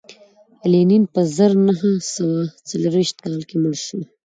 لینین 0.71 1.03
په 1.13 1.21
زر 1.35 1.51
نه 1.65 1.73
سوه 2.13 2.39
څلرویشت 2.67 3.17
کال 3.23 3.39
کې 3.49 3.55
مړ 3.61 3.73
شو 3.85 3.99